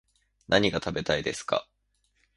[0.47, 1.67] 何が食べたいですか